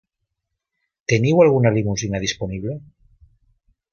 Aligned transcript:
Teniu 1.13 1.43
alguna 1.43 1.73
limusina 1.75 2.21
disponible? 2.25 2.79